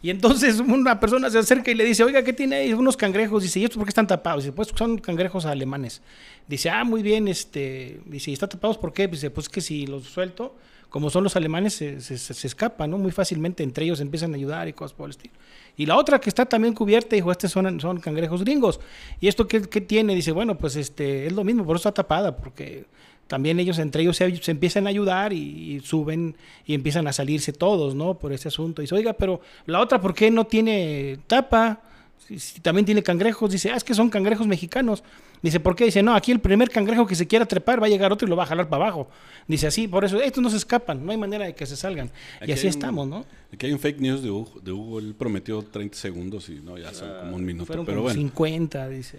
Y 0.03 0.11
entonces 0.11 0.61
una 0.61 1.01
persona 1.01 1.31
se 1.31 1.39
acerca 1.39 1.71
y 1.71 1.75
le 1.75 1.85
dice, 1.85 2.05
oiga, 2.05 2.23
¿qué 2.23 2.33
tiene 2.33 2.57
ahí? 2.57 2.73
Unos 2.73 2.97
cangrejos. 2.97 3.43
Dice, 3.43 3.61
¿y 3.61 3.65
estos 3.65 3.79
por 3.79 3.87
qué 3.87 3.91
están 3.91 4.07
tapados? 4.07 4.45
Dice, 4.45 4.53
pues 4.53 4.69
son 4.77 4.99
cangrejos 4.99 5.47
alemanes. 5.47 6.03
Dice, 6.47 6.71
ah, 6.71 6.85
muy 6.85 7.03
bien, 7.03 7.29
este, 7.29 8.01
dice, 8.07 8.31
¿y 8.31 8.35
están 8.35 8.49
tapados 8.49 8.79
por 8.79 8.93
qué? 8.93 9.09
Dice, 9.09 9.31
pues 9.31 9.49
que 9.49 9.61
si 9.61 9.87
los 9.87 10.05
suelto, 10.05 10.55
como 10.97 11.11
son 11.11 11.25
los 11.25 11.37
alemanes, 11.37 11.75
se, 11.75 12.01
se, 12.01 12.47
escapan, 12.47 12.91
¿no? 12.91 12.97
Muy 12.97 13.13
fácilmente 13.13 13.63
entre 13.63 13.85
ellos 13.85 14.01
empiezan 14.01 14.33
a 14.33 14.37
ayudar 14.37 14.67
y 14.67 14.73
cosas 14.73 14.95
por 14.95 15.05
el 15.05 15.11
estilo. 15.11 15.35
Y 15.77 15.85
la 15.85 15.95
otra 15.95 16.19
que 16.19 16.31
está 16.31 16.47
también 16.47 16.73
cubierta, 16.73 17.15
dijo, 17.15 17.31
estos 17.31 17.53
son, 17.53 17.79
son 17.83 18.01
cangrejos 18.01 18.43
gringos. 18.43 18.81
¿Y 19.21 19.29
esto 19.29 19.47
qué, 19.47 19.61
qué 19.61 19.83
tiene? 19.83 20.15
Dice, 20.15 20.33
bueno, 20.33 20.57
pues 20.57 20.75
este, 20.75 21.27
es 21.27 21.35
lo 21.35 21.45
mismo, 21.45 21.67
por 21.67 21.77
eso 21.77 21.91
está 21.91 22.03
tapada, 22.03 22.35
porque 22.35 22.87
también 23.27 23.61
ellos 23.61 23.79
entre 23.79 24.05
ellos 24.05 24.17
se, 24.17 24.51
empiezan 24.51 24.87
a 24.87 24.89
ayudar 24.89 25.35
y, 25.35 25.75
y 25.75 25.81
suben 25.81 26.35
y 26.65 26.73
empiezan 26.73 27.07
a 27.07 27.13
salirse 27.13 27.53
todos, 27.53 27.95
¿no? 27.95 28.15
Por 28.15 28.33
ese 28.33 28.49
asunto. 28.49 28.81
Dice, 28.81 28.95
oiga, 28.95 29.13
pero 29.13 29.43
la 29.67 29.83
otra, 29.83 30.01
¿por 30.01 30.15
qué 30.15 30.31
no 30.31 30.47
tiene 30.47 31.19
tapa? 31.27 31.83
Si, 32.19 32.39
si 32.41 32.61
también 32.61 32.85
tiene 32.85 33.03
cangrejos. 33.03 33.51
Dice, 33.51 33.71
ah, 33.71 33.77
es 33.77 33.85
que 33.85 33.95
son 33.95 34.11
cangrejos 34.11 34.47
mexicanos. 34.47 35.05
Dice, 35.43 35.61
¿por 35.61 35.77
qué? 35.77 35.85
Dice, 35.85 36.03
no, 36.03 36.15
aquí 36.15 36.33
el 36.33 36.41
primer 36.41 36.71
cangrejo 36.71 37.07
que 37.07 37.15
se 37.15 37.27
quiera 37.27 37.47
trepar 37.47 37.81
va 37.81 37.87
a 37.87 37.89
llegar 37.89 38.13
otro 38.13 38.27
y 38.27 38.31
lo 38.31 38.37
va 38.37 38.43
a 38.43 38.47
jalar 38.47 38.69
para 38.69 38.85
abajo. 38.85 39.09
Dice 39.47 39.67
así, 39.69 39.87
por 39.87 40.05
eso, 40.05 40.21
estos 40.21 40.43
no 40.43 40.51
se 40.51 40.57
escapan, 40.57 41.05
no 41.07 41.13
hay 41.13 41.19
manera 41.19 41.45
de 41.45 41.55
que 41.55 41.67
se 41.67 41.77
salgan. 41.77 42.11
Aquí 42.41 42.51
y 42.51 42.55
así 42.55 42.67
un- 42.67 42.71
estamos, 42.71 43.07
¿no? 43.07 43.25
Aquí 43.53 43.67
hay 43.67 43.73
un 43.73 43.79
fake 43.79 44.01
news 44.01 44.23
de 44.23 44.31
Hugo, 44.31 44.61
de 44.61 44.73
Hugo, 44.73 44.99
él 44.99 45.15
prometió 45.17 45.63
30 45.63 45.97
segundos 45.97 46.49
y 46.49 46.55
no, 46.57 46.77
ya 46.79 46.93
son 46.93 47.09
como 47.21 47.37
un 47.37 47.45
minuto. 47.45 47.67
Fueron 47.67 47.85
pero 47.87 47.97
como 47.99 48.05
bueno, 48.05 48.19
50, 48.21 48.89
dice. 48.89 49.19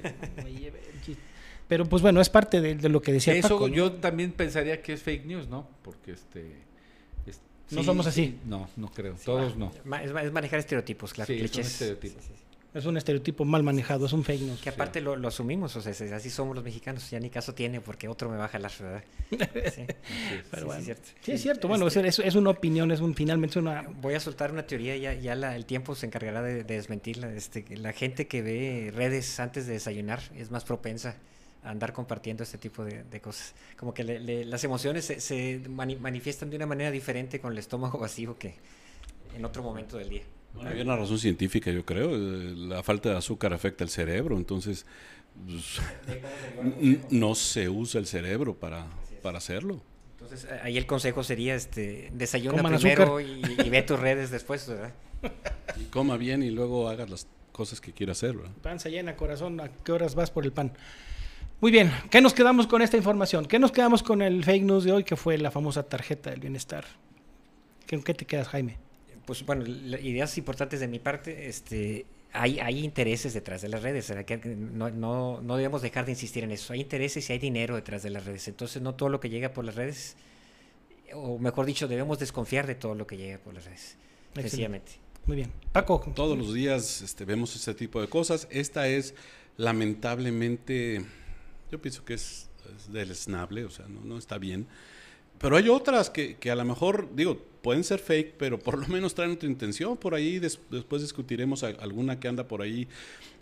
Pero 1.67 1.85
pues 1.85 2.01
bueno, 2.01 2.21
es 2.21 2.29
parte 2.29 2.61
de, 2.61 2.75
de 2.75 2.89
lo 2.89 3.01
que 3.01 3.11
decía 3.11 3.33
Eso 3.33 3.49
Paco, 3.49 3.67
¿no? 3.67 3.73
yo 3.75 3.91
también 3.93 4.31
pensaría 4.31 4.81
que 4.81 4.93
es 4.93 5.03
fake 5.03 5.25
news, 5.25 5.47
¿no? 5.49 5.67
Porque 5.81 6.11
este... 6.11 6.45
es- 7.25 7.41
No 7.71 7.83
somos 7.83 8.07
así. 8.07 8.23
sí, 8.25 8.39
no, 8.45 8.69
no 8.77 8.87
creo. 8.89 9.15
Todos 9.23 9.57
no. 9.57 9.71
Es, 9.75 9.85
ma- 9.85 10.01
es 10.23 10.31
manejar 10.31 10.59
estereotipos, 10.59 11.13
claro, 11.13 11.27
Sí, 11.27 11.33
son 11.39 11.47
clichés. 11.47 11.67
estereotipos. 11.67 12.23
Es 12.77 12.85
un 12.85 12.95
estereotipo 12.95 13.43
mal 13.43 13.63
manejado, 13.63 14.05
es 14.05 14.13
un 14.13 14.23
fake 14.23 14.41
news. 14.41 14.61
Que 14.61 14.69
aparte 14.69 15.01
lo, 15.01 15.15
lo 15.15 15.27
asumimos, 15.29 15.75
o 15.75 15.81
sea, 15.81 15.91
es- 15.91 16.01
así 16.11 16.29
somos 16.29 16.55
los 16.55 16.63
mexicanos, 16.63 17.09
ya 17.09 17.19
ni 17.19 17.29
caso 17.29 17.53
tiene 17.55 17.81
porque 17.81 18.07
otro 18.07 18.29
me 18.29 18.37
va 18.37 18.45
a 18.45 18.47
jalar, 18.49 18.71
¿verdad? 18.79 19.03
Sí, 19.73 19.85
Pero 20.51 20.61
sí, 20.61 20.65
bueno. 20.65 20.79
sí, 20.79 20.85
cierto. 20.85 21.09
Sí, 21.21 21.31
es 21.31 21.41
cierto. 21.41 21.67
Bueno, 21.67 21.87
es, 21.87 21.97
es- 21.97 22.19
es 22.19 22.35
una 22.35 22.51
opinión, 22.51 22.91
es 22.91 22.99
un 23.01 23.15
finalmente 23.15 23.53
es 23.53 23.57
una. 23.63 23.81
Voy 24.01 24.13
a 24.13 24.19
soltar 24.19 24.51
una 24.51 24.65
teoría, 24.67 24.95
ya, 24.95 25.13
ya 25.13 25.35
la- 25.35 25.55
el 25.55 25.65
tiempo 25.65 25.95
se 25.95 26.05
encargará 26.05 26.41
de, 26.41 26.63
de 26.63 26.75
desmentirla. 26.75 27.31
Este, 27.33 27.65
la 27.77 27.93
gente 27.93 28.27
que 28.27 28.41
ve 28.41 28.91
redes 28.95 29.39
antes 29.39 29.65
de 29.65 29.73
desayunar 29.73 30.21
es 30.35 30.51
más 30.51 30.63
propensa 30.63 31.15
a 31.63 31.71
andar 31.71 31.93
compartiendo 31.93 32.43
este 32.43 32.57
tipo 32.59 32.85
de, 32.85 33.03
de 33.03 33.21
cosas. 33.21 33.55
Como 33.77 33.93
que 33.93 34.03
le- 34.03 34.19
le- 34.19 34.45
las 34.45 34.63
emociones 34.63 35.03
se, 35.05 35.19
se 35.19 35.61
mani- 35.67 35.97
manifiestan 35.99 36.49
de 36.51 36.55
una 36.57 36.67
manera 36.67 36.91
diferente 36.91 37.39
con 37.39 37.51
el 37.53 37.57
estómago 37.57 37.97
vacío 37.97 38.37
que 38.37 38.53
en 39.35 39.43
otro 39.45 39.63
momento 39.63 39.97
del 39.97 40.09
día. 40.09 40.21
Bueno, 40.53 40.69
hay 40.71 40.81
una 40.81 40.95
razón 40.95 41.19
científica, 41.19 41.71
yo 41.71 41.85
creo. 41.85 42.11
eh, 42.15 42.53
La 42.55 42.83
falta 42.83 43.09
de 43.09 43.17
azúcar 43.17 43.53
afecta 43.53 43.83
el 43.83 43.89
cerebro, 43.89 44.37
entonces 44.37 44.85
pues, 45.45 45.79
no 47.11 47.35
se 47.35 47.69
usa 47.69 47.99
el 47.99 48.07
cerebro 48.07 48.55
para, 48.55 48.87
para 49.21 49.37
hacerlo. 49.37 49.81
Entonces 50.19 50.47
ahí 50.63 50.77
el 50.77 50.85
consejo 50.87 51.23
sería 51.23 51.55
este 51.55 52.09
desayuna 52.13 52.57
Coman 52.63 52.79
primero 52.79 53.21
y, 53.21 53.41
y 53.63 53.69
ve 53.69 53.83
tus 53.83 53.99
redes 53.99 54.31
después, 54.31 54.67
¿verdad? 54.67 54.93
Y 55.79 55.85
coma 55.85 56.17
bien 56.17 56.43
y 56.43 56.49
luego 56.49 56.89
hagas 56.89 57.09
las 57.09 57.27
cosas 57.51 57.79
que 57.79 57.93
quiera 57.93 58.11
hacer. 58.13 58.35
¿verdad? 58.35 58.51
Panza 58.61 58.89
llena, 58.89 59.15
corazón, 59.15 59.59
¿a 59.59 59.69
qué 59.69 59.91
horas 59.91 60.15
vas 60.15 60.31
por 60.31 60.43
el 60.43 60.51
pan? 60.51 60.73
Muy 61.61 61.71
bien, 61.71 61.91
¿qué 62.11 62.21
nos 62.21 62.33
quedamos 62.33 62.67
con 62.67 62.81
esta 62.81 62.97
información? 62.97 63.45
¿Qué 63.45 63.57
nos 63.57 63.71
quedamos 63.71 64.03
con 64.03 64.21
el 64.21 64.43
fake 64.43 64.63
news 64.63 64.83
de 64.83 64.91
hoy, 64.91 65.03
que 65.03 65.15
fue 65.15 65.37
la 65.37 65.49
famosa 65.49 65.83
tarjeta 65.83 66.29
del 66.29 66.39
bienestar? 66.39 66.85
¿Qué, 67.87 67.99
qué 68.03 68.13
te 68.13 68.25
quedas, 68.25 68.47
Jaime? 68.49 68.77
Pues 69.27 69.45
bueno, 69.45 69.63
la- 69.67 69.99
ideas 69.99 70.35
importantes 70.39 70.79
de 70.79 70.87
mi 70.87 70.97
parte, 70.97 71.47
este, 71.47 72.07
hay, 72.33 72.59
hay 72.59 72.83
intereses 72.83 73.33
detrás 73.35 73.61
de 73.61 73.69
las 73.69 73.83
redes, 73.83 74.11
no, 74.55 74.89
no, 74.89 75.41
no 75.41 75.55
debemos 75.57 75.83
dejar 75.83 76.05
de 76.05 76.13
insistir 76.13 76.43
en 76.43 76.51
eso. 76.51 76.73
Hay 76.73 76.81
intereses 76.81 77.29
y 77.29 77.33
hay 77.33 77.39
dinero 77.39 77.75
detrás 77.75 78.01
de 78.01 78.09
las 78.09 78.25
redes. 78.25 78.47
Entonces 78.47 78.81
no 78.81 78.95
todo 78.95 79.09
lo 79.09 79.19
que 79.19 79.29
llega 79.29 79.53
por 79.53 79.65
las 79.65 79.75
redes, 79.75 80.15
o 81.13 81.37
mejor 81.37 81.65
dicho, 81.67 81.87
debemos 81.87 82.17
desconfiar 82.19 82.65
de 82.65 82.75
todo 82.75 82.95
lo 82.95 83.05
que 83.05 83.17
llega 83.17 83.37
por 83.37 83.53
las 83.53 83.65
redes. 83.65 83.97
Excelente. 84.29 84.49
Sencillamente. 84.49 84.91
Muy 85.25 85.35
bien. 85.35 85.51
Paco, 85.73 85.99
Todos 86.15 86.37
los 86.37 86.53
días 86.53 87.01
este, 87.01 87.25
vemos 87.25 87.53
este 87.55 87.73
tipo 87.73 87.99
de 87.99 88.07
cosas. 88.07 88.47
Esta 88.49 88.87
es 88.87 89.13
lamentablemente, 89.57 91.03
yo 91.71 91.81
pienso 91.81 92.05
que 92.05 92.13
es, 92.13 92.47
es 92.77 92.91
deleznable, 92.91 93.65
o 93.65 93.69
sea, 93.69 93.87
no, 93.87 94.01
no 94.01 94.17
está 94.17 94.37
bien. 94.37 94.67
Pero 95.39 95.57
hay 95.57 95.69
otras 95.69 96.09
que, 96.09 96.35
que 96.37 96.49
a 96.49 96.55
lo 96.55 96.65
mejor, 96.65 97.09
digo, 97.15 97.45
pueden 97.67 97.83
ser 97.83 97.99
fake, 97.99 98.35
pero 98.37 98.57
por 98.57 98.77
lo 98.79 98.87
menos 98.87 99.13
traen 99.13 99.31
otra 99.31 99.49
intención. 99.49 99.97
Por 99.97 100.15
ahí 100.15 100.39
des- 100.39 100.57
después 100.71 101.01
discutiremos 101.01 101.63
alguna 101.63 102.17
que 102.17 102.29
anda 102.29 102.47
por 102.47 102.61
ahí 102.61 102.87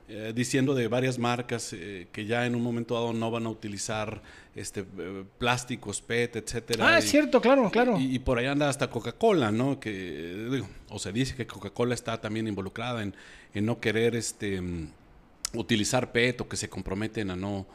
eh, 0.10 0.34
diciendo 0.36 0.74
de 0.74 0.88
varias 0.88 1.20
marcas 1.20 1.74
eh, 1.74 2.08
que 2.12 2.25
ya 2.25 2.48
en 2.48 2.55
un 2.55 2.63
momento 2.63 2.96
dado 2.96 3.13
no 3.13 3.29
van 3.29 3.46
a 3.46 3.50
utilizar 3.50 4.24
este 4.55 4.79
eh, 4.98 5.24
plásticos, 5.38 6.01
PET, 6.01 6.38
etcétera. 6.38 6.88
Ah, 6.88 6.98
es 6.98 7.05
cierto, 7.05 7.39
claro, 7.39 7.70
claro. 7.70 8.00
y, 8.00 8.15
y 8.15 8.17
por 8.20 8.39
ahí 8.39 8.48
anda 8.48 8.67
hasta 8.67 8.89
Coca-Cola, 8.89 9.51
¿no? 9.51 9.79
Que, 9.79 10.48
digo, 10.51 10.67
o 10.89 10.98
se 10.98 11.12
dice 11.12 11.36
que 11.36 11.46
Coca-Cola 11.46 11.94
está 11.94 12.20
también 12.20 12.48
involucrada 12.48 13.03
en, 13.03 13.13
en 13.53 13.63
no 13.67 13.79
querer 13.79 14.15
este, 14.15 14.60
mm, 14.60 14.89
utilizar 15.53 16.12
PET 16.12 16.41
o 16.41 16.48
que 16.50 16.58
se 16.58 16.67
comprometen 16.67 17.29
a 17.29 17.36
no, 17.36 17.67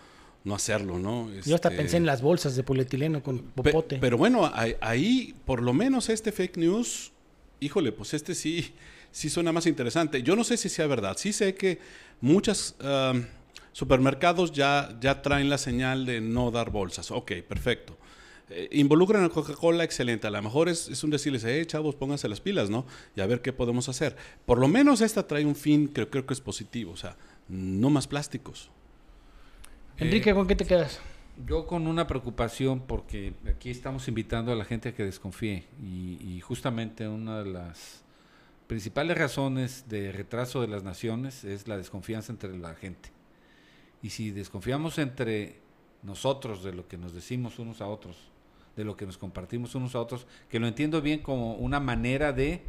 no 0.45 0.55
hacerlo, 0.55 0.99
¿no? 0.99 1.29
Yo 1.45 1.55
hasta 1.55 1.69
Este, 1.69 1.77
pensé 1.83 1.97
en 1.99 2.07
las 2.07 2.23
bolsas 2.23 2.57
de 2.57 2.63
polietileno 2.63 3.23
con 3.23 3.39
pe- 3.41 3.63
popote. 3.63 3.99
pero 4.01 4.17
bueno, 4.17 4.51
ahí, 4.81 5.35
por 5.45 5.63
lo 5.63 5.73
menos 5.73 6.09
este 6.09 6.33
fake 6.33 6.57
news, 6.57 7.13
híjole, 7.61 7.93
pues 7.93 8.15
este 8.15 8.35
sí, 8.35 8.73
sí 9.11 9.29
suena 9.29 9.53
más 9.53 9.67
interesante. 9.67 10.23
Yo 10.23 10.37
no 10.37 10.45
sé 10.45 10.57
si 10.57 10.69
sea 10.69 10.87
verdad. 10.87 11.17
Sí 11.19 11.33
sé 11.33 11.55
que 11.55 11.79
muchos 12.21 12.75
supermercados 13.73 14.53
ya, 14.53 14.97
ya 15.01 15.23
traen 15.23 15.49
la 15.49 15.59
señal 15.59 16.07
de 16.07 16.21
no 16.21 16.51
dar 16.51 16.71
bolsas. 16.71 17.11
Ok, 17.11 17.33
perfecto. 17.49 17.97
Eh, 18.53 18.69
involucran 18.73 19.23
a 19.23 19.29
Coca-Cola, 19.29 19.85
excelente. 19.85 20.27
A 20.27 20.31
lo 20.31 20.43
mejor 20.43 20.69
es, 20.69 20.89
es 20.89 21.05
un 21.05 21.11
decirles, 21.11 21.45
eh, 21.45 21.65
chavos, 21.67 21.95
pónganse 21.95 22.29
las 22.29 22.41
pilas, 22.41 22.69
¿no? 22.69 22.85
Y 23.15 23.21
a 23.21 23.27
ver 23.27 23.43
qué 23.43 23.53
podemos 23.53 23.89
hacer. 23.89 24.17
Por 24.45 24.59
lo 24.59 24.67
menos 24.67 25.01
esta 25.03 25.27
trae 25.27 25.45
un 25.45 25.55
fin 25.55 25.87
que 25.89 26.09
creo 26.09 26.27
que 26.27 26.35
es 26.35 26.41
positivo. 26.41 26.91
O 26.93 26.97
sea, 26.97 27.17
no 27.49 27.91
más 27.91 28.09
plásticos. 28.09 28.71
Enrique, 30.01 30.33
¿con 30.33 30.47
qué 30.47 30.57
te 30.57 30.65
quedas? 30.65 30.99
Yo 31.47 31.67
con 31.67 31.87
una 31.87 32.07
preocupación 32.07 32.81
porque 32.81 33.35
aquí 33.47 33.69
estamos 33.69 34.09
invitando 34.09 34.51
a 34.51 34.57
la 34.57 34.65
gente 34.65 34.89
a 34.89 34.95
que 34.95 35.05
desconfíe 35.05 35.67
y, 35.79 36.19
y 36.23 36.41
justamente 36.41 37.07
una 37.07 37.43
de 37.43 37.51
las 37.51 38.03
principales 38.67 39.19
razones 39.19 39.91
de 39.91 40.11
retraso 40.11 40.63
de 40.63 40.69
las 40.69 40.85
naciones 40.85 41.45
es 41.45 41.69
la 41.69 41.77
desconfianza 41.77 42.33
entre 42.33 42.57
la 42.57 42.75
gente. 42.75 43.11
Y 44.03 44.09
si 44.09 44.31
desconfiamos 44.31 44.97
entre 44.97 45.61
nosotros 46.03 46.65
de 46.65 46.73
lo 46.73 46.89
que 46.89 46.97
nos 46.97 47.13
decimos 47.13 47.59
unos 47.59 47.83
a 47.83 47.87
otros, 47.87 48.17
de 48.77 48.85
lo 48.85 48.97
que 48.97 49.05
nos 49.05 49.19
compartimos 49.19 49.75
unos 49.75 49.95
a 49.95 50.01
otros, 50.01 50.27
que 50.49 50.61
lo 50.61 50.67
entiendo 50.67 51.03
bien 51.03 51.21
como 51.21 51.57
una 51.57 51.79
manera 51.79 52.33
de 52.33 52.63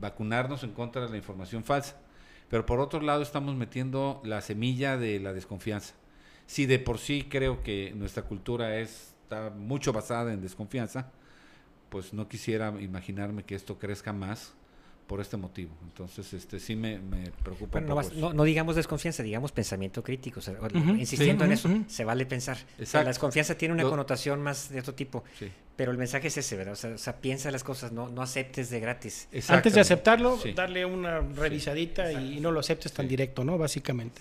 vacunarnos 0.00 0.64
en 0.64 0.72
contra 0.72 1.02
de 1.02 1.10
la 1.10 1.18
información 1.18 1.64
falsa. 1.64 2.00
Pero 2.48 2.64
por 2.64 2.80
otro 2.80 3.02
lado 3.02 3.20
estamos 3.20 3.56
metiendo 3.56 4.22
la 4.24 4.40
semilla 4.40 4.96
de 4.96 5.20
la 5.20 5.34
desconfianza. 5.34 5.94
Si 6.52 6.66
de 6.66 6.78
por 6.78 6.98
sí 6.98 7.26
creo 7.30 7.62
que 7.62 7.94
nuestra 7.96 8.24
cultura 8.24 8.76
es, 8.78 9.14
está 9.22 9.48
mucho 9.48 9.90
basada 9.90 10.34
en 10.34 10.42
desconfianza, 10.42 11.10
pues 11.88 12.12
no 12.12 12.28
quisiera 12.28 12.68
imaginarme 12.78 13.42
que 13.42 13.54
esto 13.54 13.78
crezca 13.78 14.12
más 14.12 14.52
por 15.06 15.22
este 15.22 15.38
motivo. 15.38 15.72
Entonces, 15.82 16.30
este 16.34 16.60
sí 16.60 16.76
me, 16.76 16.98
me 16.98 17.30
preocupa 17.42 17.80
Bueno, 17.80 17.86
no, 17.88 17.94
un 17.94 17.96
más- 17.96 18.10
poco. 18.10 18.34
no, 18.34 18.44
digamos 18.44 18.76
desconfianza, 18.76 19.22
digamos 19.22 19.50
pensamiento 19.50 20.02
crítico. 20.02 20.40
o 20.40 20.42
sea, 20.42 20.54
insistiendo 20.98 21.44
sí, 21.44 21.46
en 21.46 21.52
eso, 21.52 21.70
se 21.86 22.04
vale 22.04 22.26
pensar. 22.26 22.56
O 22.56 22.60
sea, 22.60 22.76
Exacto. 22.80 23.04
la 23.04 23.08
desconfianza 23.08 23.54
tiene 23.56 23.72
una 23.72 23.84
Lo- 23.84 23.88
connotación 23.90 24.42
más 24.42 24.68
de 24.68 24.80
otro 24.80 24.92
tipo. 24.94 25.24
Sí. 25.38 25.50
Pero 25.74 25.90
el 25.90 25.96
mensaje 25.96 26.28
es 26.28 26.36
ese, 26.36 26.54
¿verdad? 26.56 26.74
O 26.74 26.76
sea, 26.76 26.90
o 26.90 26.98
sea, 26.98 27.16
piensa 27.16 27.50
las 27.50 27.64
cosas, 27.64 27.92
no, 27.92 28.10
no 28.10 28.20
aceptes 28.20 28.68
de 28.68 28.78
gratis. 28.78 29.26
Antes 29.48 29.72
de 29.72 29.80
aceptarlo, 29.80 30.36
Sí. 30.36 30.52
darle 30.52 30.84
una 30.84 31.20
revisadita 31.20 32.12
y 32.12 32.40
no 32.40 32.50
lo 32.50 32.60
aceptes 32.60 32.92
tan 32.92 33.08
directo, 33.08 33.42
¿no? 33.42 33.56
Básicamente. 33.56 34.20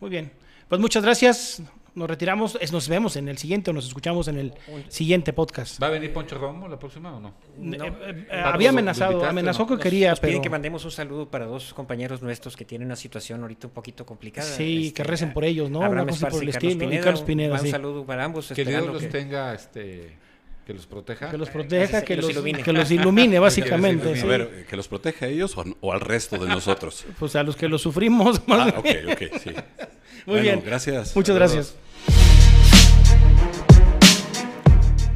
Muy 0.00 0.10
bien. 0.10 0.30
Pues 0.68 0.80
muchas 0.80 1.02
gracias. 1.04 1.62
nos 1.94 2.08
retiramos. 2.08 2.56
Es- 2.58 2.72
Nos 2.72 2.88
vemos 2.88 3.16
en 3.16 3.28
el 3.28 3.36
siguiente 3.36 3.70
o 3.70 3.74
nos 3.74 3.86
escuchamos 3.86 4.26
en 4.26 4.38
el 4.38 4.54
siguiente 4.88 5.34
podcast. 5.34 5.82
¿Va 5.82 5.88
a 5.88 5.90
venir 5.90 6.10
Poncho 6.10 6.38
Romo 6.38 6.66
la 6.66 6.78
próxima 6.78 7.14
o 7.14 7.20
no? 7.20 7.28
Eh, 7.28 7.76
eh, 7.84 8.26
eh, 8.30 8.40
¿Lo 8.40 8.46
había 8.46 8.70
amenazado, 8.70 9.22
amenazó 9.26 9.58
no? 9.64 9.66
que 9.66 9.74
Nos- 9.74 9.82
quería, 9.82 10.08
nos 10.10 10.20
piden 10.20 10.32
pero 10.36 10.42
que 10.42 10.48
mandemos 10.48 10.86
un 10.86 10.90
saludo 10.90 11.28
para 11.30 11.44
dos 11.44 11.74
compañeros 11.74 12.22
nuestros 12.22 12.56
que 12.56 12.64
tienen 12.64 12.86
una 12.86 12.96
situación 12.96 13.42
ahorita 13.42 13.66
un 13.66 13.74
poquito 13.74 14.06
complicada. 14.06 14.46
sí, 14.48 14.86
Este, 14.86 14.94
que 14.94 15.04
recen 15.04 15.34
por 15.34 15.44
ellos, 15.44 15.68
¿no? 15.70 15.80
Una 15.80 15.88
Abraham 15.88 16.06
cosa 16.06 16.16
Esparza 16.28 16.34
por 16.36 16.42
el 16.44 16.48
y 16.48 16.52
Carlos 16.52 16.70
estilo. 16.72 16.84
y 16.84 16.88
Pineda, 16.88 17.04
Carlos 17.04 17.22
Pineda, 17.24 17.52
un, 17.52 17.58
sí. 17.60 17.66
un 17.66 17.70
saludo 17.72 18.06
para 18.06 18.24
ambos. 18.24 18.52
Que 18.56 18.64
Dios 18.64 18.86
los 18.86 19.02
que- 19.02 19.08
tenga, 19.08 19.52
este, 19.54 20.16
que 20.66 20.74
los 20.74 20.86
proteja. 20.86 21.30
Que 21.30 21.38
los 21.38 21.48
que 21.48 21.52
proteja, 21.54 22.02
que, 22.02 22.16
los 22.16 22.24
los, 22.26 22.32
ilumine. 22.32 22.62
que 22.62 22.72
los 22.72 22.90
ilumine, 22.90 23.38
básicamente. 23.40 24.04
ilumine. 24.10 24.20
sí. 24.20 24.26
A 24.26 24.28
ver, 24.28 24.66
que 24.68 24.76
los 24.76 24.88
proteja 24.88 25.24
a 25.26 25.28
ellos 25.28 25.56
o, 25.56 25.64
o 25.80 25.92
al 25.92 26.00
resto 26.00 26.36
de 26.38 26.48
nosotros. 26.48 27.04
Pues 27.18 27.34
a 27.36 27.42
los 27.42 27.56
que 27.56 27.68
lo 27.68 27.78
sufrimos. 27.78 28.40
más 28.48 28.72
Ah, 28.72 28.74
ok, 28.78 28.86
ok, 29.12 29.22
sí. 29.42 29.50
Muy 29.50 29.54
Bueno, 30.26 30.42
bien. 30.42 30.62
Gracias. 30.64 31.14
Muchas 31.16 31.34
gracias. 31.36 31.74